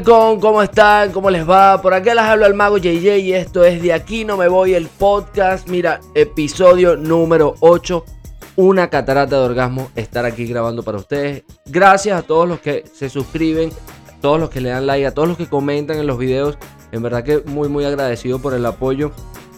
[0.00, 1.12] welcome, ¿cómo están?
[1.12, 1.82] ¿Cómo les va?
[1.82, 4.72] Por acá les hablo al mago JJ y esto es De Aquí No Me Voy,
[4.72, 5.68] el podcast.
[5.68, 8.04] Mira, episodio número 8,
[8.56, 11.44] una catarata de orgasmo, estar aquí grabando para ustedes.
[11.66, 13.72] Gracias a todos los que se suscriben,
[14.08, 16.56] a todos los que le dan like, a todos los que comentan en los videos.
[16.92, 19.12] En verdad que muy, muy agradecido por el apoyo.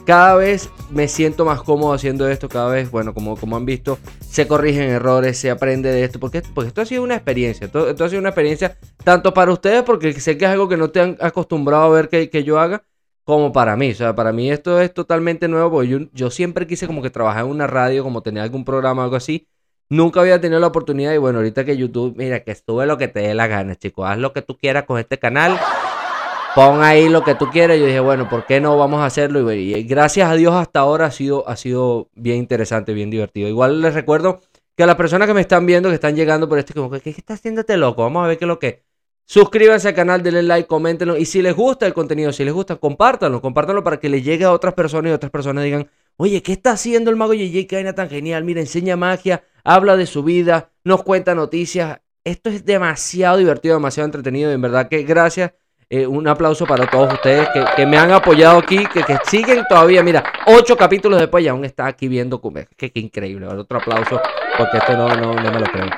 [0.05, 3.98] Cada vez me siento más cómodo haciendo esto, cada vez, bueno, como, como han visto,
[4.20, 7.88] se corrigen errores, se aprende de esto, porque, porque esto ha sido una experiencia, esto,
[7.88, 11.01] ha sido una experiencia tanto para ustedes, porque sé que es algo que no te
[11.01, 12.83] han acostumbrado a ver que, que yo haga,
[13.23, 16.66] como para mí, o sea, para mí esto es totalmente nuevo, porque yo, yo siempre
[16.66, 19.47] quise como que trabajar en una radio, como tener algún programa, algo así,
[19.89, 23.06] nunca había tenido la oportunidad y bueno, ahorita que YouTube, mira, que estuve lo que
[23.06, 25.61] te dé la gana, chicos, haz lo que tú quieras con este canal
[26.55, 27.78] pon ahí lo que tú quieras.
[27.78, 29.53] Yo dije, bueno, ¿por qué no vamos a hacerlo?
[29.53, 33.48] Y, gracias a Dios hasta ahora ha sido, ha sido bien interesante, bien divertido.
[33.48, 34.41] Igual les recuerdo
[34.77, 37.00] que a las personas que me están viendo, que están llegando por este, como que,
[37.00, 38.03] ¿qué, estás haciéndote loco?
[38.03, 38.83] Vamos a ver qué es lo que...
[39.25, 41.17] Suscríbanse al canal, denle like, coméntenlo.
[41.17, 43.41] Y si les gusta el contenido, si les gusta, compártanlo.
[43.41, 46.72] Compártanlo para que le llegue a otras personas y otras personas digan, oye, ¿qué está
[46.72, 47.66] haciendo el mago JJ?
[47.66, 48.44] Qué vaina tan genial.
[48.44, 52.00] Mira, enseña magia, habla de su vida, nos cuenta noticias.
[52.25, 54.50] Esto es demasiado divertido, demasiado entretenido.
[54.50, 55.53] Y en verdad que gracias
[55.94, 60.02] eh, un aplauso para todos ustedes que, me han apoyado aquí, que, siguen todavía.
[60.02, 62.40] Mira, ocho capítulos después y aún está aquí viendo.
[62.74, 63.46] Que, que increíble.
[63.46, 64.18] Otro aplauso
[64.56, 65.90] porque esto no, no, me lo creo.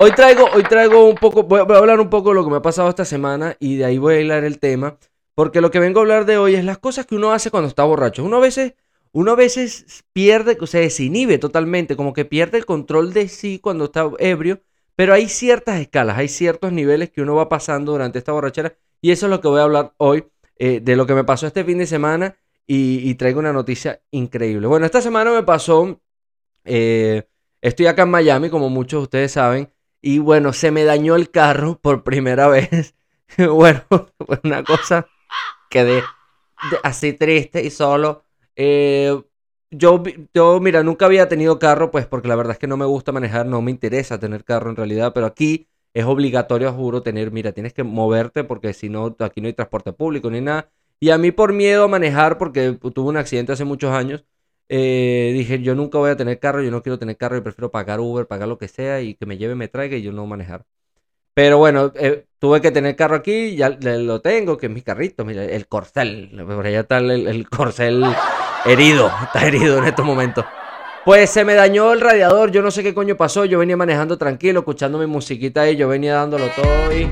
[0.00, 2.56] Hoy traigo, hoy traigo un poco, voy a hablar un poco de lo que me
[2.56, 4.96] ha pasado esta semana y de ahí voy a hilar el tema.
[5.36, 7.68] Porque lo que vengo a hablar de hoy es las cosas que uno hace cuando
[7.68, 8.24] está borracho.
[8.24, 8.74] Uno a veces,
[9.12, 13.60] uno a veces pierde, o se desinhibe totalmente, como que pierde el control de sí
[13.60, 14.60] cuando está ebrio
[15.00, 19.12] pero hay ciertas escalas, hay ciertos niveles que uno va pasando durante esta borrachera y
[19.12, 20.26] eso es lo que voy a hablar hoy
[20.58, 24.66] eh, de lo que me pasó este fin de semana y, traigo una noticia increíble.
[24.66, 26.02] Bueno, esta semana me pasó,
[26.66, 27.26] eh,
[27.62, 29.72] estoy acá en Miami como muchos de ustedes saben
[30.02, 32.94] y bueno, se me dañó el carro por primera vez.
[33.38, 33.82] bueno,
[34.44, 35.06] una cosa
[35.70, 36.02] quedé
[36.82, 38.26] así triste y solo.
[38.54, 39.18] Eh,
[39.70, 40.02] yo,
[40.34, 43.12] yo, mira, nunca había tenido carro, pues porque la verdad es que no me gusta
[43.12, 47.52] manejar, no me interesa tener carro en realidad, pero aquí es obligatorio, juro, tener, mira,
[47.52, 50.70] tienes que moverte porque si no, aquí no hay transporte público ni nada.
[51.00, 54.24] Y a mí por miedo a manejar, porque tuve un accidente hace muchos años,
[54.68, 57.70] eh, dije, yo nunca voy a tener carro, yo no quiero tener carro, yo prefiero
[57.70, 60.26] pagar Uber, pagar lo que sea y que me lleve, me traiga y yo no
[60.26, 60.64] manejar.
[61.34, 65.24] Pero bueno, eh, tuve que tener carro aquí, ya lo tengo, que es mi carrito,
[65.24, 68.04] mira, el Corcel, por allá está el, el Corcel
[68.64, 70.44] herido, está herido en estos momentos.
[71.04, 74.18] Pues se me dañó el radiador, yo no sé qué coño pasó, yo venía manejando
[74.18, 77.10] tranquilo, escuchando mi musiquita ahí, yo venía dándolo todo y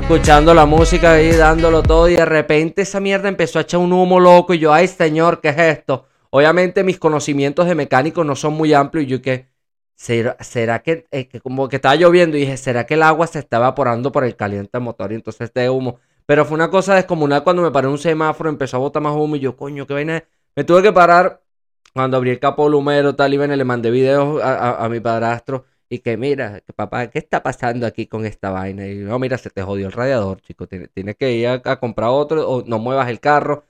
[0.00, 3.92] escuchando la música ahí, dándolo todo y de repente esa mierda empezó a echar un
[3.92, 6.06] humo loco y yo, ay señor, ¿qué es esto?
[6.28, 9.48] Obviamente mis conocimientos de mecánico no son muy amplios y yo que,
[9.96, 13.38] ¿será, será que, eh, como que estaba lloviendo y dije, ¿será que el agua se
[13.38, 15.98] está evaporando por el caliente motor y entonces este humo?
[16.26, 19.36] Pero fue una cosa descomunal cuando me paré un semáforo, empezó a botar más humo
[19.36, 20.24] y yo, coño, qué vaina
[20.56, 21.42] me tuve que parar
[21.94, 25.66] cuando abrí el capo lumero, tal, y ven, le mandé videos a, mi padrastro.
[25.88, 28.86] Y que mira, papá, ¿qué está pasando aquí con esta vaina?
[28.86, 30.68] Y no, mira, se te jodió el radiador, chico.
[30.68, 33.64] Tienes, que ir a, comprar otro o no muevas el carro.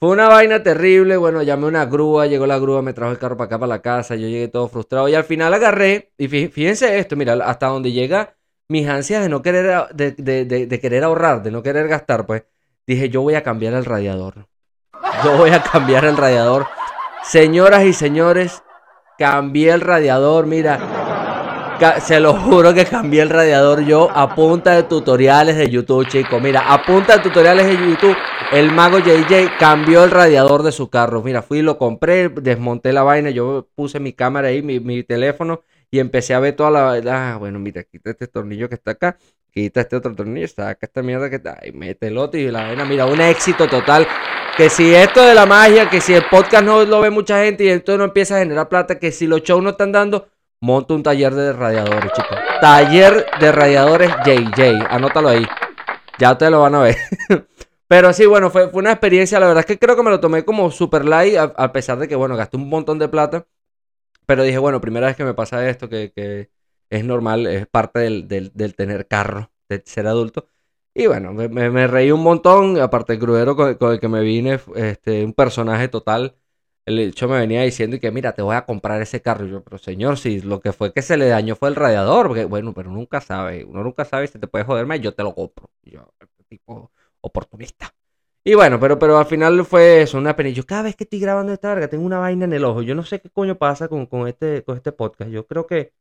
[0.00, 1.16] Fue una vaina terrible.
[1.16, 3.82] Bueno, llamé una grúa, llegó la grúa, me trajo el carro para acá, para la
[3.82, 4.16] casa.
[4.16, 5.08] Yo llegué todo frustrado.
[5.08, 8.36] Y al final agarré, y fíjense esto, mira, hasta donde llega
[8.68, 12.44] mis ansias de no querer, de, de querer ahorrar, de no querer gastar, pues
[12.86, 14.48] dije, yo voy a cambiar el radiador.
[15.24, 16.66] Yo voy a cambiar el radiador.
[17.22, 18.62] Señoras y señores,
[19.18, 20.78] cambié el radiador, mira.
[22.00, 26.40] Se lo juro que cambié el radiador yo a punta de tutoriales de YouTube, chicos.
[26.42, 28.16] Mira, a punta de tutoriales de YouTube,
[28.52, 31.22] el mago JJ cambió el radiador de su carro.
[31.22, 36.00] Mira, fui lo compré, desmonté la vaina, yo puse mi cámara ahí, mi, teléfono y
[36.00, 37.32] empecé a ver toda la...
[37.32, 39.16] Ah, bueno, mira, quita este tornillo que está acá
[39.50, 42.62] quita este otro tornillo, saca esta mierda que está, y mete el otro y la
[42.62, 44.06] vaina, mira, un éxito total.
[44.56, 47.64] Que si esto de la magia, que si el podcast no lo ve mucha gente
[47.64, 50.28] y esto no empieza a generar plata, que si los shows no están dando,
[50.60, 52.36] monto un taller de radiadores, chicos.
[52.60, 55.46] Taller de radiadores JJ, anótalo ahí.
[56.18, 56.96] Ya ustedes lo van a ver.
[57.88, 60.20] Pero sí, bueno, fue, fue una experiencia, la verdad es que creo que me lo
[60.20, 63.46] tomé como super light, a, pesar de que, bueno, gasté un montón de plata.
[64.26, 66.50] Pero dije, bueno, primera vez que me pasa esto, que, que
[66.88, 70.46] es normal, es parte del, del, tener carro, de ser adulto.
[70.92, 75.24] Y bueno, me, reí un montón, aparte el gruero con, el que me vine, este,
[75.24, 76.36] un personaje total.
[76.84, 79.46] El hecho me venía diciendo y que mira, te voy a comprar ese carro.
[79.46, 82.44] yo, pero señor, si lo que fue que se le dañó fue el radiador, porque
[82.44, 85.70] bueno, pero nunca sabe, uno nunca sabe si te puede joderme, yo te lo compro.
[85.84, 86.90] yo, este tipo
[87.20, 87.94] oportunista.
[88.42, 90.50] Y bueno, pero, pero al final fue eso, una pena.
[90.50, 92.82] Yo cada vez que estoy grabando esta verga tengo una vaina en el ojo.
[92.82, 95.30] Yo no sé qué coño pasa con, con, este, con este podcast.
[95.30, 95.92] Yo creo que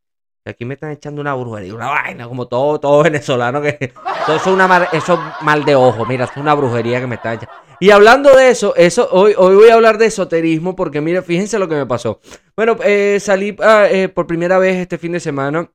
[0.50, 4.48] aquí me están echando una brujería, una vaina, como todo, todo venezolano que eso es
[4.48, 7.54] una eso mal de ojo, mira, es una brujería que me están echando.
[7.80, 11.58] Y hablando de eso, eso hoy, hoy voy a hablar de esoterismo porque mira, fíjense
[11.58, 12.20] lo que me pasó.
[12.56, 15.70] Bueno, eh, salí ah, eh, por primera vez este fin de semana.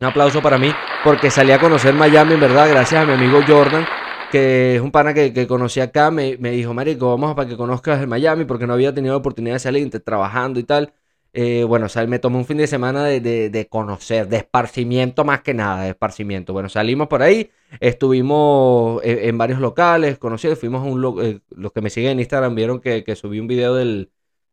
[0.00, 0.74] Un aplauso para mí
[1.04, 3.86] porque salí a conocer Miami, en verdad, gracias a mi amigo Jordan,
[4.32, 6.10] que es un pana que, conocí acá.
[6.10, 9.54] Me, me, dijo, Marico, vamos para que conozcas el Miami porque no había tenido oportunidad
[9.54, 10.92] de salir trabajando y tal.
[11.36, 15.52] Eh, bueno, o me tomé un fin de semana de, conocer, de esparcimiento más que
[15.52, 16.52] nada, de esparcimiento.
[16.52, 17.50] Bueno, salimos por ahí,
[17.80, 21.24] estuvimos en, varios locales, conocidos, fuimos a un...
[21.24, 24.12] Eh, los que me siguen en Instagram vieron que, subí un video del,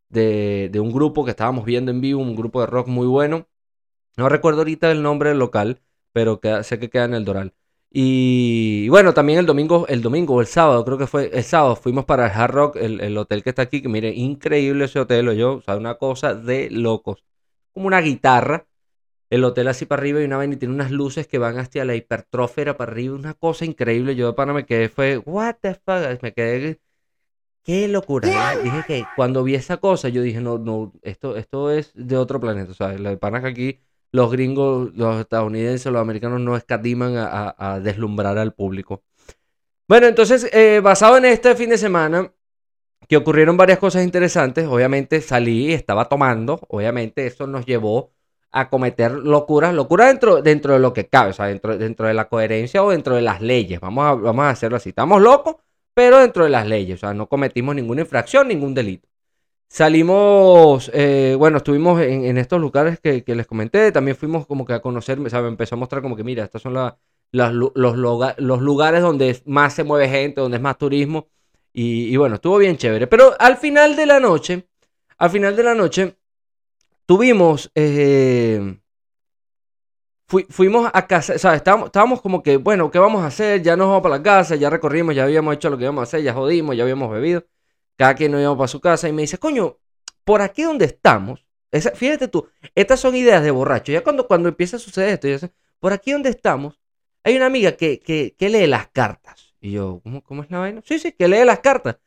[0.10, 3.48] de, un grupo que estábamos viendo en vivo, un grupo de rock muy bueno.
[4.18, 5.82] No recuerdo ahorita el nombre del local,
[6.14, 7.54] pero sé que queda en el Doral.
[7.94, 11.76] Y bueno, también el domingo, el domingo o el sábado, creo que fue el sábado,
[11.76, 15.36] fuimos para el Hard Rock, el, hotel que está aquí, que mire, increíble ese hotel,
[15.38, 17.26] yo, o sea, una cosa de locos.
[17.74, 18.66] Como una guitarra,
[19.30, 21.86] el hotel así para arriba y una vaina y tiene unas luces que van hasta
[21.86, 24.16] la hipertrófera para arriba, una cosa increíble.
[24.16, 26.82] Yo de pana me quedé, fue, what the fuck, me quedé,
[27.64, 28.30] qué locura.
[28.64, 32.40] Dije que cuando vi esa cosa, yo dije, no, no, esto, esto es de otro
[32.40, 33.80] planeta, o sea, la de pana que aquí
[34.12, 39.04] los gringos, los estadounidenses, los americanos no escatiman a, deslumbrar al público.
[39.88, 42.32] Bueno, entonces, eh, basado en este fin de semana,
[43.08, 48.14] que ocurrieron varias cosas interesantes, obviamente salí, estaba tomando, obviamente eso nos llevó
[48.52, 52.14] a cometer locuras, locuras dentro, dentro de lo que cabe, o sea, dentro, dentro de
[52.14, 55.58] la coherencia o dentro de las leyes, vamos a, vamos a hacerlo así, estamos locos,
[55.94, 59.11] pero dentro de las leyes, o sea, no cometimos ninguna infracción, ningún delito.
[59.74, 64.82] Salimos, eh, bueno, estuvimos en, estos lugares que, les comenté, también fuimos como que a
[64.82, 66.94] conocer, me empezó a mostrar como que, mira, estos son los,
[67.32, 71.30] los, lugares donde más se mueve gente, donde es más turismo,
[71.72, 73.08] y, bueno, estuvo bien chévere.
[73.08, 74.68] Pero al final de la noche,
[75.18, 76.18] al final de la noche,
[77.06, 78.78] tuvimos, eh,
[80.50, 83.62] fuimos a casa, estábamos, estábamos como que, bueno, ¿qué vamos a hacer?
[83.62, 86.04] Ya nos vamos para la casa, ya recorrimos, ya habíamos hecho lo que íbamos a
[86.04, 87.46] hacer, ya jodimos, ya habíamos bebido
[88.02, 89.78] cada quien nos íbamos para su casa y me dice, coño,
[90.26, 91.46] por aquí donde estamos,
[91.94, 93.92] fíjate tú, estas son ideas de borracho.
[93.92, 95.38] Ya cuando, cuando empieza a suceder esto, yo
[95.80, 96.82] por aquí donde estamos,
[97.24, 99.54] hay una amiga que, que, que lee las cartas.
[99.60, 100.82] Y yo, ¿cómo, ¿cómo, es la vaina?
[100.84, 101.98] Sí, sí, que lee las cartas.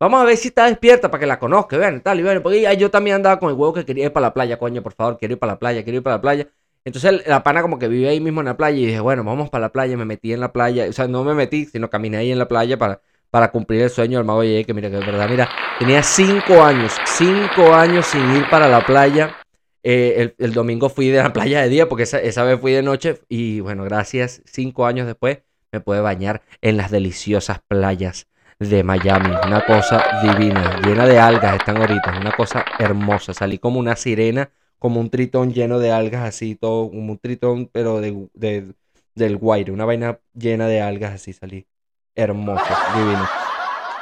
[0.00, 2.74] Vamos a ver si está despierta para que la conozca, vean, tal, y bueno, porque
[2.78, 5.18] yo también andaba con el huevo que quería ir para la playa, coño, por favor,
[5.18, 6.48] quiero ir para la playa, quiero ir para la playa.
[6.86, 9.50] Entonces la pana como que vive ahí mismo en la playa y dije, bueno, vamos
[9.50, 12.16] para la playa, me metí en la playa, o sea, no me metí, sino caminé
[12.16, 13.02] ahí en la playa para
[13.34, 15.48] para cumplir el sueño del mago Yeye, que mira que es verdad, mira,
[15.80, 19.34] tenía cinco años, cinco años sin ir para la playa.
[19.82, 22.84] Eh, el, domingo fui de la playa de día porque esa, esa, vez fui de
[22.84, 25.40] noche y bueno, gracias, cinco años después
[25.72, 28.28] me pude bañar en las deliciosas playas
[28.60, 29.30] de Miami.
[29.44, 33.34] Una cosa divina, llena de algas están ahorita, una cosa hermosa.
[33.34, 37.66] Salí como una sirena, como un tritón lleno de algas así, todo como un tritón,
[37.66, 38.74] pero de, de,
[39.16, 41.66] del guaire, una vaina llena de algas así salí
[42.14, 42.64] hermoso,
[42.96, 43.28] divino.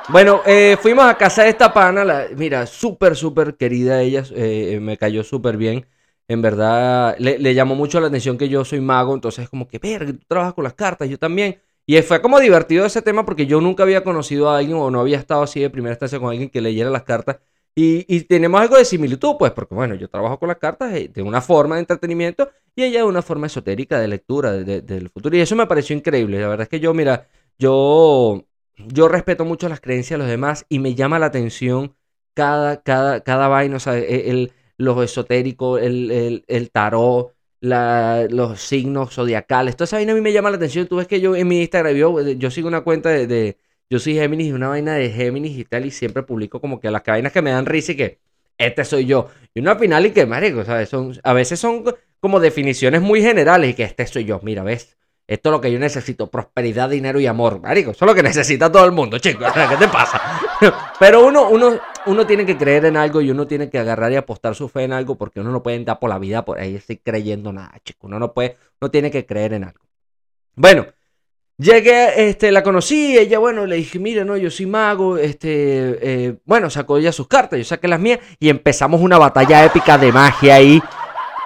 [0.08, 4.98] Bueno, eh, fuimos a casa de esta pana, mira, súper, súper querida ella, eh, me
[4.98, 5.86] cayó súper bien.
[6.28, 10.12] En verdad, le, llamó mucho la atención que yo soy mago, entonces como que, verga,
[10.12, 11.60] tú trabajas con las cartas, yo también.
[11.84, 15.00] Y fue como divertido ese tema porque yo nunca había conocido a alguien o no
[15.00, 17.38] había estado así de primera instancia con alguien que leyera las cartas.
[17.74, 21.22] Y, tenemos algo de similitud, pues, porque bueno, yo trabajo con las cartas eh, de
[21.22, 25.36] una forma de entretenimiento y ella de una forma esotérica de lectura del futuro.
[25.36, 26.40] Y eso me pareció increíble.
[26.40, 27.28] La verdad es que yo, mira,
[27.58, 28.44] yo,
[28.76, 31.94] yo respeto mucho las creencias de los demás y me llama la atención
[32.34, 39.14] cada, cada, cada vaina, o sea, e, el, los esotéricos, el, el, tarot, los signos
[39.14, 40.86] zodiacales, toda esa vaina a mí me llama la atención.
[40.86, 43.56] Tú ves que yo en mi Instagram, yo, sigo una cuenta de,
[43.90, 47.02] yo soy Géminis, una vaina de Géminis y tal, y siempre publico como que las
[47.04, 48.18] vainas que me dan risa y que
[48.58, 49.28] este soy yo.
[49.54, 50.88] Y una final y que, marico, ¿sabes?
[50.88, 51.84] Son, a veces son
[52.20, 54.40] como definiciones muy generales y que este soy yo.
[54.42, 54.96] Mira, ¿ves?
[55.32, 57.58] Esto es lo que yo necesito, prosperidad, dinero y amor.
[57.58, 59.50] Marico, eso es lo que necesita todo el mundo, chicos.
[59.70, 60.20] ¿Qué te pasa?
[61.00, 64.16] Pero uno, uno, uno tiene que creer en algo y uno tiene que agarrar y
[64.16, 66.74] apostar su fe en algo porque uno no puede andar por la vida por ahí
[66.74, 68.08] estoy creyendo nada, chicos.
[68.08, 69.80] Uno no puede, uno tiene que creer en algo.
[70.54, 70.84] Bueno,
[71.56, 75.48] llegué, este, la conocí, ella, bueno, le dije, mire, no, yo soy mago, este,
[76.02, 79.96] eh, bueno, sacó ella sus cartas, yo saqué las mías y empezamos una batalla épica
[79.96, 80.82] de magia ahí.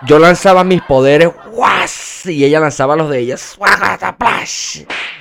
[0.09, 2.06] Yo lanzaba mis poderes, ¡guas!
[2.33, 3.57] Y ella lanzaba los de ellas.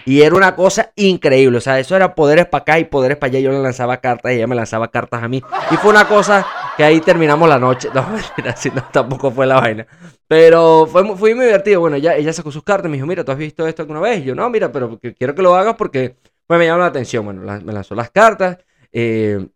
[0.05, 1.57] Y era una cosa increíble.
[1.57, 3.39] O sea, eso era poderes para acá y poderes para allá.
[3.39, 5.43] Yo le lanzaba cartas y ella me lanzaba cartas a mí.
[5.71, 6.45] Y fue una cosa
[6.77, 7.89] que ahí terminamos la noche.
[7.95, 9.87] No, mentira, no, tampoco fue la vaina.
[10.27, 11.79] Pero fue, muy divertido.
[11.79, 13.99] Bueno, ella, ella sacó sus cartas y me dijo, mira, ¿tú has visto esto alguna
[14.01, 14.19] vez?
[14.19, 17.25] Y yo, no, mira, pero quiero que lo hagas porque pues, me llama la atención.
[17.25, 18.57] Bueno, me lanzó las cartas.
[18.91, 19.47] Eh,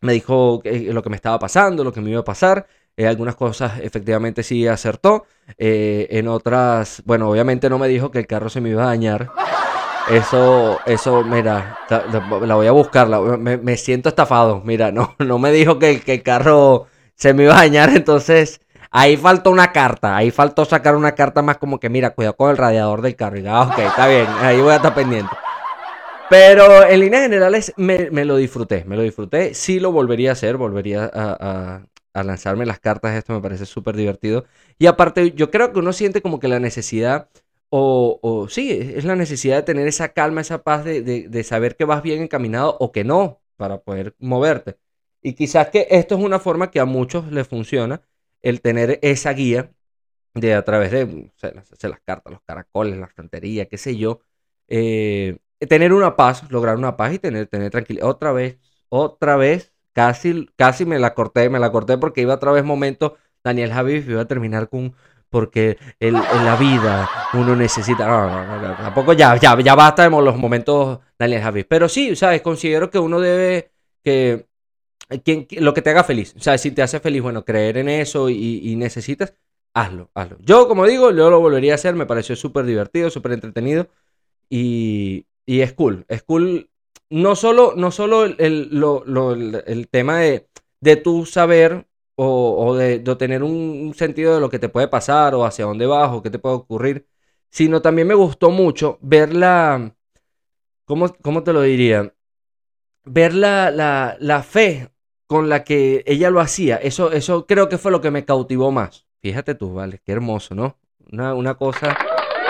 [0.00, 2.66] me dijo lo que me estaba pasando, lo que me iba a pasar.
[2.96, 5.26] Eh, algunas cosas efectivamente sí acertó.
[5.58, 8.86] Eh, en otras, bueno, obviamente no me dijo que el carro se me iba a
[8.86, 9.30] dañar.
[10.10, 13.08] Eso, eso, mira, la, voy a buscar.
[13.38, 14.62] me, siento estafado.
[14.64, 18.60] Mira, no, no me dijo que, que el carro se me iba a dañar, entonces
[18.98, 22.50] Ahí faltó una carta, ahí faltó sacar una carta más como que, mira, cuidado con
[22.50, 23.38] el radiador del carro.
[23.38, 25.36] Y, ah, ok, está bien, ahí voy a estar pendiente.
[26.30, 29.52] Pero en líneas generales me, lo disfruté, me lo disfruté.
[29.52, 31.82] Sí lo volvería a hacer, volvería a,
[32.24, 33.14] lanzarme las cartas.
[33.16, 34.44] Esto me parece súper divertido.
[34.78, 37.28] Y aparte, yo creo que uno siente como que la necesidad,
[37.70, 41.84] o, sí, es la necesidad de tener esa calma, esa paz de, de saber que
[41.84, 44.78] vas bien encaminado o que no, para poder moverte.
[45.22, 48.02] Y quizás que esto es una forma que a muchos les funciona
[48.42, 49.72] el tener esa guía
[50.34, 54.20] de a través de las cartas, los caracoles, la frontería, qué sé yo,
[54.68, 58.08] eh, tener una paz, lograr una paz y tener, tener tranquilidad.
[58.08, 58.58] Otra vez,
[58.88, 63.16] otra vez, casi, casi me la corté, me la corté porque iba otra vez momento,
[63.42, 64.94] Daniel Javid iba a terminar con
[65.30, 68.06] porque en la vida uno necesita.
[68.06, 71.64] No, no, no, tampoco ya, ya, ya basta de los momentos Daniel Javid.
[71.66, 72.42] Pero sí, ¿sabes?
[72.42, 73.70] Considero que uno debe
[74.04, 74.46] que
[75.24, 76.34] quien, lo que te haga feliz.
[76.36, 79.34] O sea, si te hace feliz, bueno, creer en eso y, necesitas,
[79.72, 80.36] hazlo, hazlo.
[80.40, 83.88] Yo, como digo, yo lo volvería a hacer, me pareció súper divertido, súper entretenido
[84.50, 86.04] y, y, es cool.
[86.08, 86.68] Es cool
[87.10, 90.48] no solo, no solo el, el, tema de,
[90.80, 91.86] de tu saber
[92.16, 96.10] o, de, tener un, sentido de lo que te puede pasar o hacia dónde vas
[96.12, 97.06] o qué te puede ocurrir,
[97.50, 99.94] sino también me gustó mucho ver la...
[100.84, 102.14] ¿Cómo, cómo te lo diría?
[103.04, 104.90] Ver la, la, la fe
[105.26, 108.70] con la que ella lo hacía, eso, eso creo que fue lo que me cautivó
[108.70, 109.06] más.
[109.20, 110.78] Fíjate tú, vale, qué hermoso, ¿no?
[111.10, 111.96] Una, una cosa,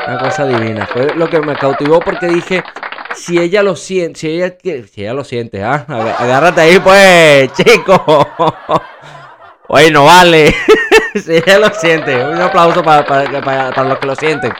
[0.07, 0.87] una cosa divina.
[0.87, 2.63] Fue lo que me cautivó porque dije,
[3.17, 5.85] si ella lo siente, si ella, si ella lo siente, ¿ah?
[6.19, 8.05] agárrate ahí pues, chico.
[9.93, 10.55] no vale.
[11.15, 14.53] si ella lo siente, un aplauso para, para, para los que lo sienten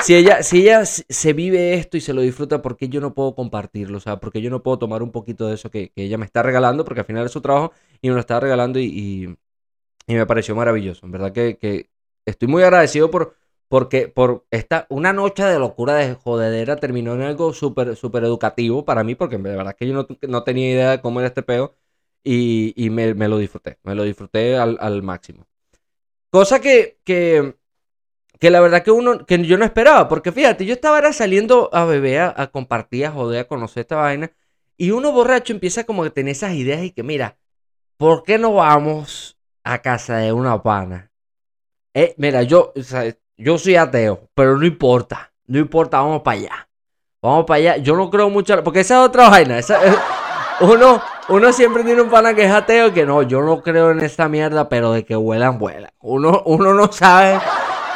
[0.00, 3.14] si ella, si ella se vive esto y se lo disfruta, ¿por qué yo no
[3.14, 3.98] puedo compartirlo?
[3.98, 6.24] O sea, ¿por qué yo no puedo tomar un poquito de eso que, ella me
[6.24, 6.84] está regalando?
[6.84, 9.36] Porque al final es su trabajo y me lo está regalando y,
[10.06, 11.04] me pareció maravilloso.
[11.06, 11.88] En verdad que,
[12.24, 13.36] estoy muy agradecido por,
[13.68, 18.84] porque por esta, una noche de locura de jodedera terminó en algo súper súper educativo
[18.84, 21.74] para mí, porque de verdad que yo no, tenía idea de cómo era este peo
[22.24, 25.46] y, me, lo disfruté, me lo disfruté al, máximo.
[26.30, 27.56] Cosa que, que
[28.38, 31.84] que la verdad que uno, que yo no esperaba, porque fíjate, yo estaba saliendo a
[31.84, 34.32] beber, a, compartir, a joder, a conocer esta vaina,
[34.76, 37.38] y uno borracho empieza como a tener esas ideas y que mira,
[37.96, 41.10] ¿por qué no vamos a casa de una pana?
[41.94, 42.72] Eh, mira, yo,
[43.38, 46.68] yo soy ateo, pero no importa, no importa, vamos para allá.
[47.22, 47.76] Vamos para allá.
[47.78, 49.58] Yo no creo mucho, porque esa es otra vaina.
[50.60, 54.00] uno, uno siempre tiene un pana que es ateo que no, yo no creo en
[54.00, 55.90] esta mierda, pero de que vuelan, vuelan.
[56.00, 57.40] Uno, uno no sabe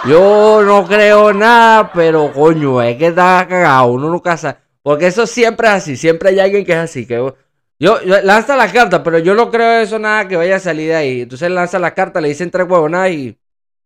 [0.05, 4.59] yo no creo nada, pero coño, es que está cagado, uno nunca sabe.
[4.83, 7.07] Porque eso siempre es así, siempre hay alguien que es así.
[7.07, 7.33] que
[7.79, 10.97] yo, lanza la carta, pero yo no creo eso nada que vaya a salir de
[10.97, 11.21] ahí.
[11.23, 13.39] Entonces lanza la carta, le dicen tres huevos, nada y.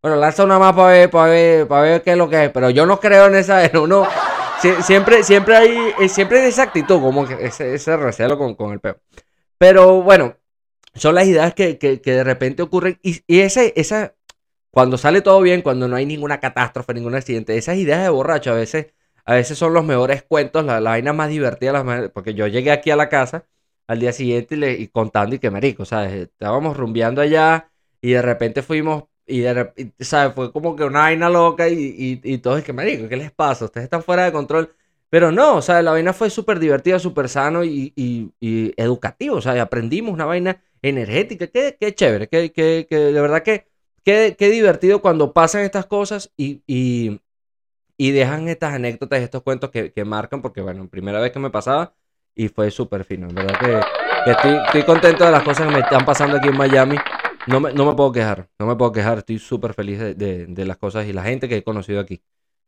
[0.07, 2.51] Bueno, lanza una más para ver, para ver, para ver qué es lo que es.
[2.53, 3.69] Pero yo no creo en esa.
[3.75, 4.07] Uno,
[4.85, 8.73] siempre, siempre hay, eh, siempre hay esa actitud, como que ese, ese recelo con, con
[8.73, 9.01] el peo.
[9.59, 10.37] Pero bueno,
[10.95, 13.01] son las ideas que, que, que de repente ocurren.
[13.03, 14.15] Y, y ese, esa,
[14.71, 18.53] cuando sale todo bien, cuando no hay ninguna catástrofe, ningún accidente, esas ideas de borracho
[18.53, 18.95] a veces,
[19.25, 22.97] a veces son los mejores cuentos, la, vaina más divertida, porque yo llegué aquí a
[22.97, 23.47] la casa
[23.89, 26.13] al día siguiente y, le, contando y que marico, ¿sabes?
[26.13, 30.35] Estábamos rumbeando allá y de repente fuimos y, de, ¿sabes?
[30.35, 33.66] Fue como que una vaina loca y, y, y todos, que marico, ¿qué les pasa?
[33.66, 34.75] Ustedes están fuera de control.
[35.09, 39.40] Pero no, o sea, la vaina fue súper divertida, súper sano y, y, educativo, o
[39.40, 43.66] sea, aprendimos una vaina energética, qué, qué chévere, que, que, que de verdad que
[44.06, 47.21] Qué, divertido cuando pasan estas cosas y, y,
[48.12, 51.92] dejan estas anécdotas, estos cuentos que, marcan, porque bueno, primera vez que me pasaba
[52.33, 53.28] y fue súper fino.
[53.28, 56.97] En verdad que, estoy, contento de las cosas que me están pasando aquí en Miami.
[57.47, 59.19] No me, no me puedo quejar, no me puedo quejar.
[59.19, 62.21] Estoy súper feliz de, las cosas y la gente que he conocido aquí.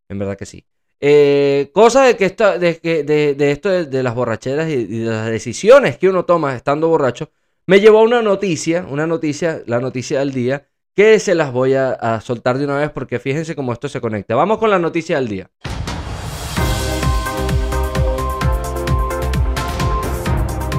[0.09, 0.65] En verdad que sí.
[1.01, 5.99] Eh, cosa de que esto, de, de, esto de, las borracheras y, de las decisiones
[5.99, 7.31] que uno toma estando borracho,
[7.67, 11.75] me llevó a una noticia, una noticia, la noticia del día, que se las voy
[11.75, 14.35] a, soltar de una vez porque fíjense cómo esto se conecta.
[14.35, 15.51] Vamos con la noticia del día.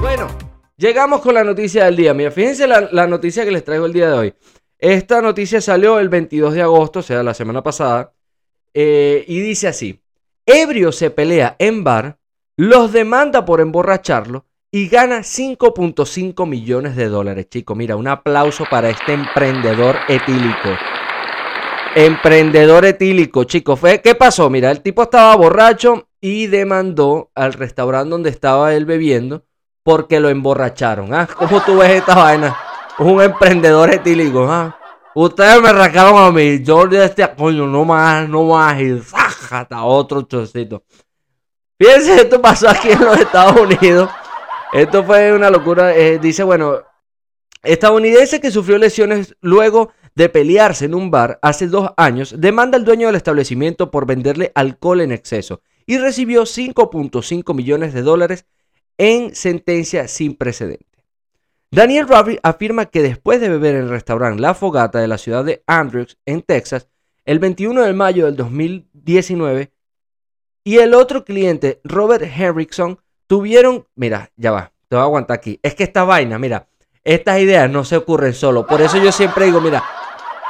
[0.00, 0.28] Bueno,
[0.80, 2.14] llegamos con la noticia del día.
[2.14, 4.34] Mira, fíjense la, noticia que les traigo el día de hoy.
[4.78, 8.14] Esta noticia salió el 22 de agosto, o sea, la semana pasada,
[8.72, 10.00] eh, y dice así,
[10.46, 12.18] ebrio se pelea en bar,
[12.56, 17.76] los demanda por emborracharlo y gana 5.5 millones de dólares, chicos.
[17.76, 20.70] Mira, un aplauso para este emprendedor etílico.
[21.94, 23.80] Emprendedor etílico, chicos.
[24.02, 24.48] ¿Qué pasó?
[24.48, 29.44] Mira, el tipo estaba borracho y demandó al restaurante donde estaba él bebiendo
[29.82, 31.12] porque lo emborracharon.
[31.14, 31.26] ¿Ah?
[31.26, 32.56] ¿Cómo tú ves esta vaina?
[32.98, 34.46] Un emprendedor etílico.
[34.50, 34.76] ¿ah?
[35.14, 36.62] Ustedes me rascaron a mí.
[36.62, 38.80] Yo decía, coño, no más, no más.
[38.80, 39.00] Y
[39.50, 40.82] hasta otro chocito.
[41.78, 44.10] Fíjense, esto pasó aquí en los Estados Unidos.
[44.72, 45.96] Esto fue una locura.
[45.96, 46.82] Eh, dice, bueno,
[47.62, 52.84] estadounidense que sufrió lesiones luego de pelearse en un bar hace dos años, demanda al
[52.84, 58.46] dueño del establecimiento por venderle alcohol en exceso y recibió 5.5 millones de dólares
[59.00, 60.84] en sentencia sin precedente.
[61.70, 65.42] Daniel Ravi afirma que después de beber en el restaurante La Fogata de la ciudad
[65.42, 66.86] de Andrews, en Texas,
[67.24, 69.72] el 21 de mayo del 2019,
[70.64, 75.58] y el otro cliente, Robert Henrickson, tuvieron, mira, ya va, te voy a aguantar aquí.
[75.62, 76.68] Es que esta vaina, mira,
[77.02, 78.66] estas ideas no se ocurren solo.
[78.66, 79.82] Por eso yo siempre digo, mira,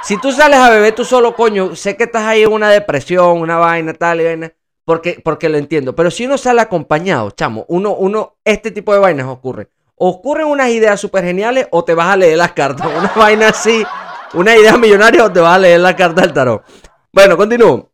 [0.02, 3.38] si tú sales a beber tú solo, coño, sé que estás ahí en una depresión,
[3.38, 4.52] una vaina, tal y vaina,
[4.90, 5.94] porque, porque lo entiendo.
[5.94, 9.68] Pero si uno sale acompañado, chamo, uno, uno, este tipo de vainas ocurre.
[9.94, 12.88] Ocurren unas ideas súper geniales o te vas a leer las cartas.
[12.98, 13.86] Una vaina así,
[14.34, 16.64] una idea millonaria o te vas a leer las cartas del tarot.
[17.12, 17.92] Bueno, continúo.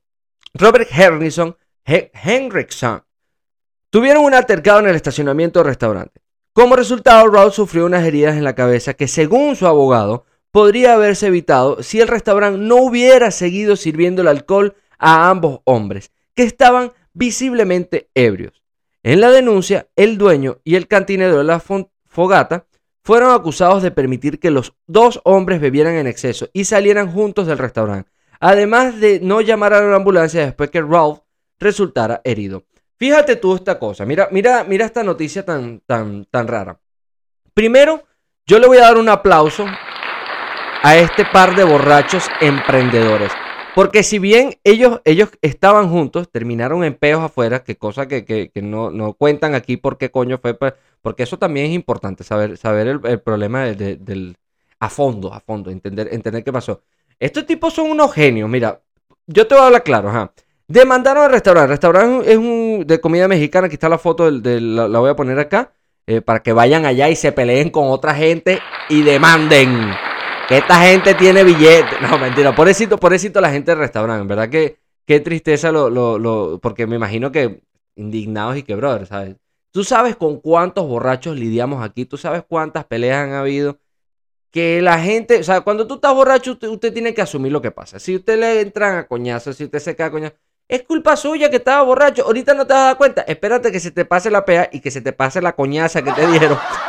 [0.55, 3.03] Robert Henrikson, Henrikson
[3.91, 6.23] tuvieron un altercado en el estacionamiento del restaurante.
[6.55, 11.26] Como resultado, Raúl sufrió unas heridas en la cabeza que, según su abogado, podría haberse
[11.26, 16.93] evitado si el restaurante no hubiera seguido sirviendo el alcohol a ambos hombres, que estaban
[17.14, 18.62] visiblemente ebrios.
[19.02, 22.66] En la denuncia, el dueño y el cantinero de la fogata
[23.02, 27.58] fueron acusados de permitir que los dos hombres bebieran en exceso y salieran juntos del
[27.58, 31.21] restaurante, además de no llamar a la ambulancia después que Ralph
[31.58, 32.65] resultara herido.
[32.99, 36.80] Fíjate tú esta cosa, mira, mira, mira esta noticia tan, tan, tan rara.
[37.54, 38.02] Primero,
[38.45, 39.67] yo le voy a dar un aplauso
[40.82, 43.32] a este par de borrachos emprendedores.
[43.76, 49.12] Porque si bien ellos, ellos estaban juntos, terminaron en peos afuera, que cosa que, no,
[49.12, 53.21] cuentan aquí por qué coño fue, pues, porque eso también es importante, saber, saber el,
[53.21, 54.39] problema del,
[54.80, 56.80] a fondo, a fondo, entender, entender qué pasó.
[57.21, 58.80] Estos tipos son unos genios, mira,
[59.26, 60.32] yo te voy a hablar claro, ajá.
[60.67, 64.99] Demandaron al restaurante, el restaurante es un de comida mexicana, aquí está la foto, la,
[64.99, 65.75] voy a poner acá,
[66.06, 68.58] eh, para que vayan allá y se peleen con otra gente
[68.89, 69.91] y demanden
[70.49, 72.00] que esta gente tiene billetes.
[72.00, 72.69] No, mentira, por
[73.00, 74.23] pobrecito la gente del restaurante.
[74.23, 77.63] En verdad que qué tristeza lo, lo, porque me imagino que
[77.95, 79.37] indignados y que, brother, ¿sabes?
[79.71, 83.78] Tú sabes con cuántos borrachos lidiamos aquí, tú sabes cuántas peleas han habido.
[84.50, 87.71] Que la gente, o sea, cuando tú estás borracho, usted, tiene que asumir lo que
[87.71, 87.99] pasa.
[87.99, 90.37] Si usted le entran a coñazo, si usted se queda a coñazo,
[90.69, 92.25] es culpa suya que estaba borracho.
[92.25, 93.23] Ahorita no te vas a dar cuenta.
[93.23, 96.13] Espérate que se te pase la pea y que se te pase la coñaza que
[96.13, 96.59] te dieron.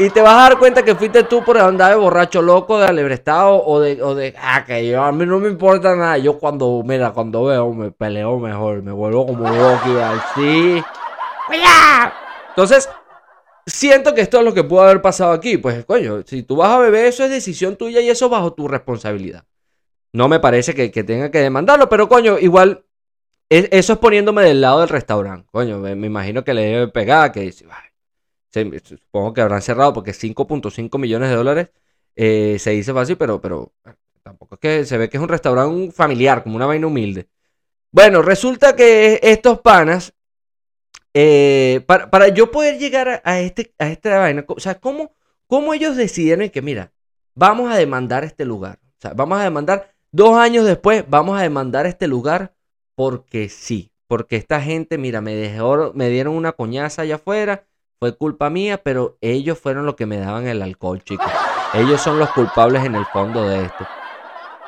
[0.00, 2.86] Y te vas a dar cuenta que fuiste tú por andar de borracho loco, de
[2.86, 6.18] alebrestado o de, o de, ah, que yo, a mí no me importa nada.
[6.18, 10.84] Yo cuando, mira, cuando veo, me peleo mejor, me vuelvo como loco y así.
[12.50, 12.88] Entonces,
[13.66, 15.58] siento que esto es lo que pudo haber pasado aquí.
[15.58, 18.68] Pues, coño, si tú vas a beber, eso es decisión tuya y eso bajo tu
[18.68, 19.44] responsabilidad.
[20.12, 22.84] No me parece que, tenga que demandarlo, pero coño, igual,
[23.48, 25.48] eso es poniéndome del lado del restaurante.
[25.50, 27.66] Coño, me, imagino que le debe pegar, que dice,
[28.52, 31.70] supongo que habrán cerrado porque 5.5 millones de dólares
[32.16, 33.72] eh, se dice fácil, pero, pero
[34.22, 37.28] tampoco es que se ve que es un restaurante familiar, como una vaina humilde.
[37.90, 40.12] Bueno, resulta que estos panas,
[41.14, 45.14] eh, para, yo poder llegar a, este, a esta vaina, o sea, ¿cómo,
[45.46, 46.92] ¿cómo ellos decidieron que, mira,
[47.34, 48.78] vamos a demandar este lugar?
[48.82, 52.54] O sea, vamos a demandar, dos años después, vamos a demandar este lugar
[52.94, 57.64] porque sí, porque esta gente, mira, me, dejó, me dieron una coñaza allá afuera,
[57.98, 61.30] fue culpa mía, pero ellos fueron los que me daban el alcohol, chicos.
[61.74, 63.86] Ellos son los culpables en el fondo de esto.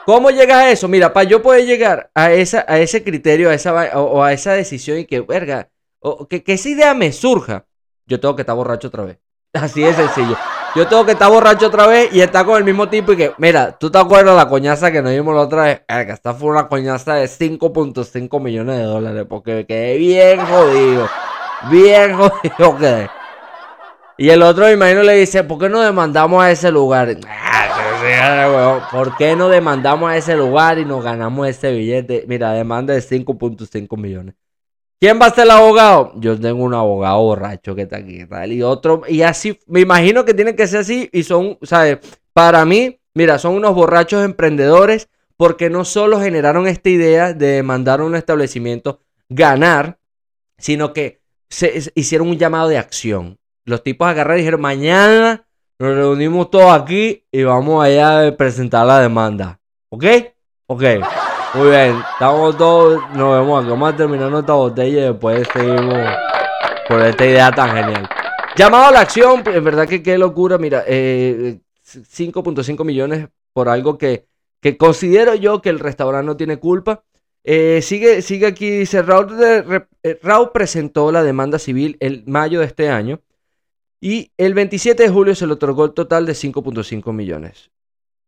[0.05, 0.89] ¿Cómo llegas a eso?
[0.89, 4.53] Mira, para yo poder llegar a, esa, a ese criterio a esa, o, a esa
[4.53, 7.67] decisión y que, verga, o, que, que esa idea me surja,
[8.07, 9.19] yo tengo que estar borracho otra vez.
[9.53, 10.37] Así de sencillo.
[10.75, 13.33] Yo tengo que estar borracho otra vez y estar con el mismo tipo y que,
[13.39, 15.83] mira, ¿tú te acuerdas la coñaza que nos dimos la otra vez?
[15.89, 21.09] que esta fue una coñaza de 5.5 millones de dólares porque quedé bien jodido.
[21.71, 23.20] Bien jodido quedé.
[24.21, 27.17] Y el otro, me imagino, le dice, ¿por qué no demandamos a ese lugar?
[27.27, 32.27] Ah, ¿Por qué no demandamos a ese lugar y nos ganamos ese billete?
[32.29, 34.35] Mira, demanda de 5.5 millones.
[35.01, 36.13] ¿Quién va a ser el abogado?
[36.17, 40.35] Yo tengo un abogado borracho que está aquí, Y otro, y así, me imagino que
[40.35, 42.01] tienen que ser así y son, ¿sabes?
[42.35, 48.01] Para mí, mira, son unos borrachos emprendedores porque no solo generaron esta idea de demandar
[48.01, 49.99] a un establecimiento, ganar,
[50.59, 53.40] sino que se, hicieron un llamado de acción
[53.71, 55.47] los tipos agarraron y dijeron, mañana
[55.79, 59.59] nos reunimos todos aquí y vamos allá a presentar la demanda.
[59.89, 60.05] ¿Ok?
[60.67, 60.83] Ok.
[61.55, 61.97] Muy bien.
[62.13, 63.71] Estamos todos, nos vemos aquí.
[63.71, 65.97] Vamos a terminar nuestra botella y después seguimos
[66.87, 68.09] por esta idea tan genial.
[68.57, 70.59] Llamado a la acción, en verdad que qué locura.
[70.59, 74.27] Mira, 5.5 eh, millones por algo que,
[74.61, 77.05] que considero yo que el restaurante no tiene culpa.
[77.43, 82.67] Eh, sigue, sigue aquí, dice, Raúl, eh, Raúl presentó la demanda civil el mayo de
[82.67, 83.21] este año
[84.01, 87.71] y el 27 de julio se le otorgó el total de 5.5 millones.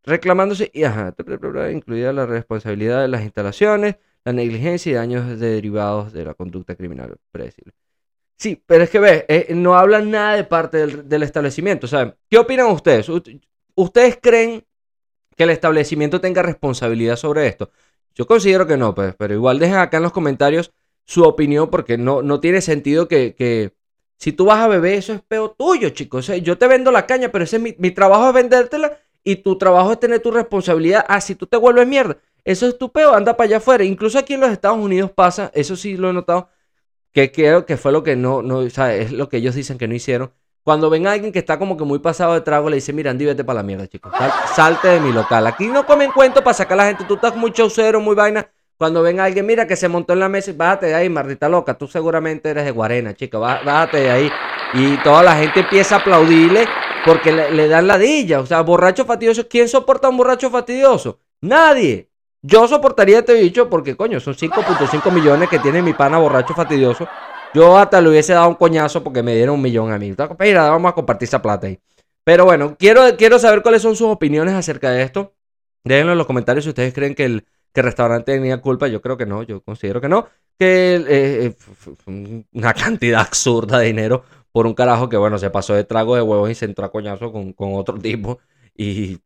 [0.04, 1.14] Reclamándose, y ajá,
[1.72, 7.16] incluida la responsabilidad de las instalaciones, la negligencia y daños derivados de la conducta criminal
[7.30, 7.72] predecible.
[8.36, 11.86] Sí, pero es que ve, eh, no hablan nada de parte del, establecimiento.
[11.86, 13.08] Sea, ¿qué opinan ustedes?
[13.74, 14.64] ¿Ustedes creen
[15.36, 17.70] que el establecimiento tenga responsabilidad sobre esto?
[18.14, 20.72] Yo considero que no, pues, pero igual dejen acá en los comentarios
[21.04, 23.74] su opinión porque no, no tiene sentido que,
[24.22, 26.28] si tú vas a beber, eso es peo tuyo, chicos.
[26.28, 29.58] yo te vendo la caña, pero ese es mi, mi, trabajo es vendértela y tu
[29.58, 31.04] trabajo es tener tu responsabilidad.
[31.08, 33.82] Ah, si tú te vuelves mierda, eso es tu peo, anda para allá afuera.
[33.82, 36.48] Incluso aquí en los Estados Unidos pasa, eso sí lo he notado,
[37.10, 39.76] que creo que fue lo que no, no, o sea, es lo que ellos dicen
[39.76, 40.30] que no hicieron.
[40.62, 43.12] Cuando ven a alguien que está como que muy pasado de trago, le dice, mira,
[43.12, 44.12] vete para la mierda, chicos.
[44.54, 45.48] salte de mi local.
[45.48, 47.02] Aquí no comen cuento para sacar a la gente.
[47.08, 48.48] Tú estás muy chaucero, muy vaina.
[48.76, 51.74] Cuando ven alguien, mira, que se montó en la mesa, bájate de ahí, mardita loca.
[51.74, 53.38] Tú seguramente eres de Guarena, chica.
[53.38, 54.30] Bájate de ahí.
[54.74, 56.66] Y toda la gente empieza a aplaudirle
[57.04, 58.40] porque le, dan ladilla.
[58.40, 59.46] O sea, borracho fastidioso.
[59.48, 61.20] ¿Quién soporta un borracho fastidioso?
[61.40, 62.08] Nadie.
[62.40, 67.06] Yo soportaría este bicho porque, coño, son 5.5 millones que tiene mi pana borracho fastidioso.
[67.54, 70.14] Yo hasta le hubiese dado un coñazo porque me dieron un millón a mí.
[70.40, 71.78] Mira, vamos a compartir esa plata ahí.
[72.24, 75.34] Pero bueno, quiero, quiero saber cuáles son sus opiniones acerca de esto.
[75.84, 78.88] Déjenlo en los comentarios si ustedes creen que el, que restaurante tenía culpa.
[78.88, 80.28] Yo creo que no, yo considero que no.
[80.58, 85.74] Que eh, eh, una cantidad absurda de dinero por un carajo que, bueno, se pasó
[85.74, 88.38] de trago de huevos y se entró a coñazo con, otro tipo.
[88.76, 89.18] Y,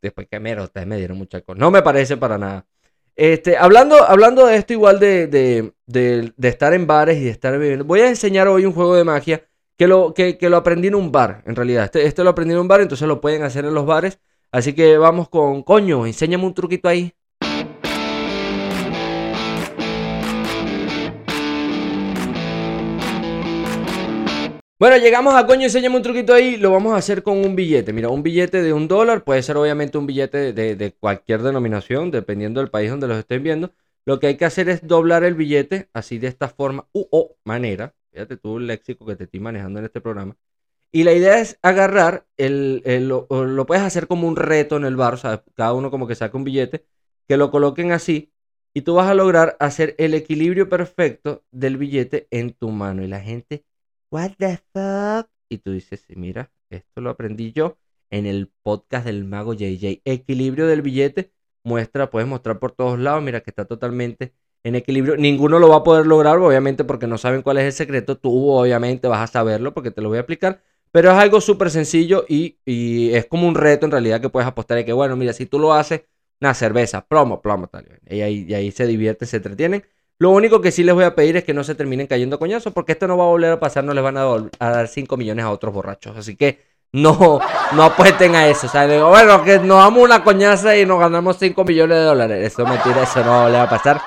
[0.00, 1.58] después que mero, ustedes me dieron mucha cosa.
[1.58, 2.66] No me parece para nada.
[3.14, 7.84] Este, hablando, hablando de esto, igual de, de, estar en bares y de estar bebiendo,
[7.84, 9.44] voy a enseñar hoy un juego de magia
[9.76, 11.84] que lo, que, lo aprendí en un bar, en realidad.
[11.84, 14.18] Este, este, lo aprendí en un bar, entonces lo pueden hacer en los bares.
[14.50, 17.12] Así que vamos con, coño, enséñame un truquito ahí.
[24.82, 26.56] Bueno, llegamos a coño, enséñame un truquito ahí.
[26.56, 27.92] Lo vamos a hacer con un billete.
[27.92, 32.58] Mira, un billete de un dólar puede ser obviamente un billete de, cualquier denominación, dependiendo
[32.60, 33.70] del país donde los estén viendo.
[34.04, 37.36] Lo que hay que hacer es doblar el billete así de esta forma u o
[37.44, 37.94] manera.
[38.10, 40.36] Fíjate tú el léxico que te estoy manejando en este programa.
[40.90, 43.28] Y la idea es agarrar, el, lo,
[43.66, 46.36] puedes hacer como un reto en el bar, o sea, cada uno como que saca
[46.36, 46.84] un billete,
[47.28, 48.32] que lo coloquen así,
[48.74, 53.04] y tú vas a lograr hacer el equilibrio perfecto del billete en tu mano.
[53.04, 53.64] Y la gente
[54.12, 55.28] what the fuck?
[55.48, 57.78] Y tú dices, mira, esto lo aprendí yo
[58.10, 60.02] en el podcast del mago JJ.
[60.04, 61.32] Equilibrio del billete,
[61.64, 65.16] muestra, puedes mostrar por todos lados, mira que está totalmente en equilibrio.
[65.16, 68.18] Ninguno lo va a poder lograr, obviamente, porque no saben cuál es el secreto.
[68.18, 70.62] Tú, obviamente, vas a saberlo porque te lo voy a explicar.
[70.90, 74.78] Pero es algo súper sencillo y, es como un reto en realidad que puedes apostar.
[74.78, 76.02] Y que bueno, mira, si tú lo haces,
[76.40, 77.86] una cerveza, plomo, plomo, tal.
[78.10, 79.84] Y y ahí se divierten, se entretienen.
[80.22, 82.72] Lo único que sí les voy a pedir es que no se terminen cayendo coñazos,
[82.72, 84.24] porque esto no va a volver a pasar, no les van a,
[84.60, 86.16] dar 5 millones a otros borrachos.
[86.16, 86.60] Así que
[86.92, 87.40] no,
[87.72, 88.68] no apuesten a eso.
[88.68, 92.52] O sea, bueno, que nos damos una coñaza y nos ganamos 5 millones de dólares.
[92.52, 94.00] Eso es mentira, eso no va a volver a pasar.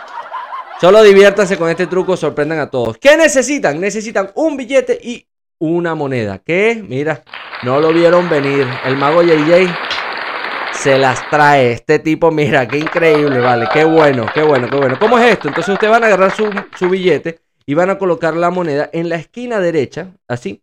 [0.80, 2.97] Solo diviértanse con este truco, sorprendan a todos.
[2.97, 3.82] ¿Qué necesitan?
[3.82, 5.28] Necesitan un billete y
[5.60, 6.39] una moneda.
[6.39, 6.82] ¿Qué?
[6.88, 7.23] Mira,
[7.63, 8.65] no lo vieron venir.
[8.86, 9.94] El mago JJ
[10.85, 11.71] se las trae.
[11.71, 14.99] Este tipo, mira, qué increíble, vale, qué bueno, qué bueno, qué bueno.
[14.99, 15.47] ¿Cómo es esto?
[15.47, 19.15] Entonces ustedes van a agarrar su, billete y van a colocar la moneda en la
[19.15, 20.61] esquina derecha, así,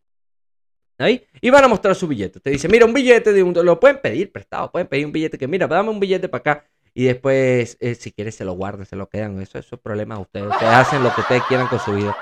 [0.99, 2.39] ahí, y van a mostrar su billete.
[2.39, 3.53] Te dice, mira, un billete de un...
[3.53, 6.65] Lo pueden pedir prestado, pueden pedir un billete que, mira, dame un billete para acá.
[6.95, 9.41] Y después, eh, si quieren, se lo guardan, se lo quedan.
[9.41, 10.47] Eso, eso es problema de ustedes.
[10.47, 12.17] Ustedes hacen lo que ustedes quieran con su vida.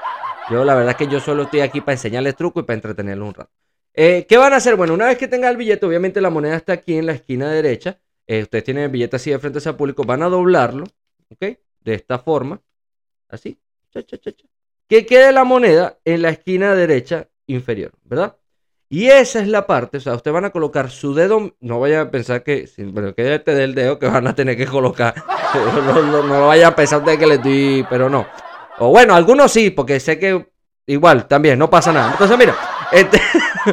[0.48, 3.28] Yo, la verdad es que yo solo estoy aquí para enseñarles truco y para entretenerlos
[3.28, 3.50] un rato.
[3.94, 4.76] Eh, ¿Qué van a hacer?
[4.76, 7.50] Bueno, una vez que tenga el billete, obviamente la moneda está aquí en la esquina
[7.50, 7.98] derecha.
[8.26, 10.04] Eh, ustedes tienen el billete así de frente hacia público.
[10.04, 10.84] Van a doblarlo,
[11.30, 11.58] ¿ok?
[11.80, 12.60] De esta forma.
[13.28, 13.58] Así.
[14.88, 18.36] que quede la moneda en la esquina derecha inferior, ¿verdad?
[18.92, 22.08] Y esa es la parte, o sea, ustedes van a colocar su dedo, no vayan
[22.08, 25.14] a pensar que, bueno, que este del dedo que van a tener que colocar,
[25.86, 28.26] no, lo vayan a pensar de que le estoy, pero no.
[28.80, 30.44] O bueno, algunos sí, porque sé que
[30.86, 32.10] igual, también, no pasa nada.
[32.10, 32.56] Entonces, mira,
[32.92, 33.20] este,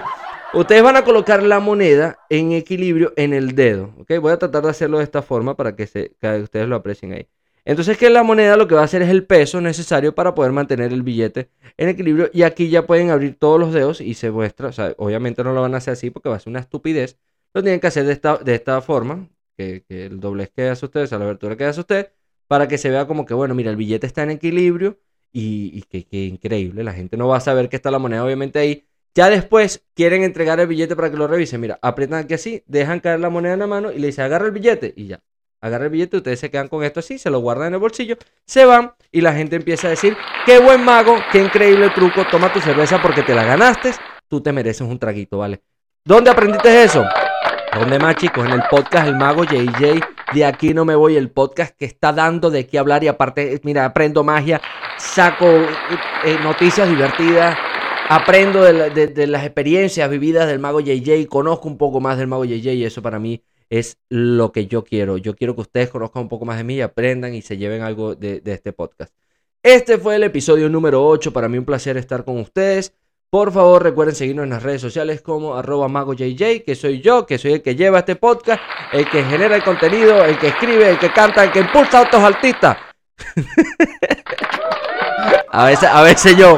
[0.54, 3.94] ustedes van a colocar la moneda en equilibrio en el dedo.
[4.00, 4.14] ¿ok?
[4.20, 7.28] Voy a tratar de hacerlo de esta forma para que, se, ustedes lo aprecien ahí.
[7.66, 10.54] Entonces que la moneda lo que va a hacer es el peso necesario para poder
[10.54, 14.32] mantener el billete en equilibrio y aquí ya pueden abrir todos los dedos y se
[14.32, 16.62] muestra, o sea, obviamente no lo van a hacer así porque va a ser una
[16.62, 17.20] estupidez,
[17.54, 19.28] lo tienen que hacer de esta, de esta forma,
[19.58, 22.14] que, el doblez que hace usted, o sea, la abertura que hace usted,
[22.48, 25.00] para que se vea como que, bueno, mira, el billete está en equilibrio
[25.34, 28.87] y que, increíble, la gente no va a saber que está la moneda obviamente ahí.
[29.18, 31.60] Ya después quieren entregar el billete para que lo revisen.
[31.60, 34.46] Mira, aprietan aquí así, dejan caer la moneda en la mano y le dicen agarra
[34.46, 35.20] el billete y ya
[35.60, 38.16] agarra el billete, ustedes se quedan con esto así, se lo guardan en el bolsillo,
[38.46, 42.54] se van y la gente empieza a decir, qué buen mago, qué increíble truco, toma
[42.54, 43.92] tu cerveza porque te la ganaste,
[44.28, 45.64] tú te mereces un traguito, ¿vale?
[46.06, 47.04] ¿Dónde aprendiste eso?
[47.74, 48.46] ¿Dónde más, chicos?
[48.46, 50.00] En el podcast El Mago JJ.
[50.34, 51.16] De aquí no me voy.
[51.16, 53.04] El podcast que está dando de qué hablar.
[53.04, 54.62] Y aparte, mira, aprendo magia.
[54.98, 57.58] Saco eh, noticias divertidas.
[58.10, 61.28] Aprendo de, las experiencias vividas del Mago JJ.
[61.28, 62.74] Conozco un poco más del Mago JJ.
[62.74, 65.18] Y eso para mí es lo que yo quiero.
[65.18, 67.82] Yo quiero que ustedes conozcan un poco más de mí y aprendan y se lleven
[67.82, 69.14] algo de, este podcast.
[69.62, 71.34] Este fue el episodio número 8.
[71.34, 72.94] Para mí un placer estar con ustedes.
[73.30, 77.38] Por favor, recuerden seguirnos en las redes sociales como arroba magojj, que soy yo, que
[77.38, 78.62] soy el que lleva este podcast,
[78.94, 82.04] el que genera el contenido, el que escribe, el que canta, el que impulsa a
[82.04, 82.78] otros artistas.
[85.52, 86.58] a veces, a veces yo,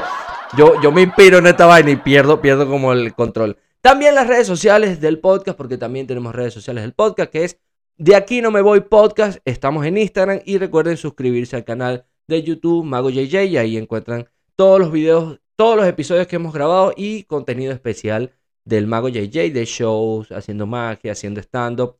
[0.57, 3.57] yo, yo me inspiro en esta vaina y pierdo, pierdo como el control.
[3.81, 7.59] También las redes sociales del podcast, porque también tenemos redes sociales del podcast, que es
[7.97, 9.39] De aquí no me voy podcast.
[9.45, 14.29] Estamos en Instagram y recuerden suscribirse al canal de YouTube Mago JJ y ahí encuentran
[14.55, 18.33] todos los videos, todos los episodios que hemos grabado y contenido especial
[18.65, 21.97] del Mago JJ, de shows, haciendo magia, haciendo stand-up.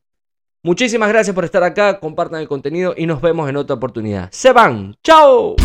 [0.62, 4.28] Muchísimas gracias por estar acá, compartan el contenido y nos vemos en otra oportunidad.
[4.30, 5.56] Se van, chao.